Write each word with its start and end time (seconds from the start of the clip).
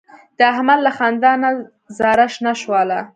د 0.37 0.39
احمد 0.53 0.79
له 0.85 0.91
خندا 0.97 1.31
نه 1.43 1.49
زاره 1.97 2.27
شنه 2.33 2.53
شوله. 2.61 2.99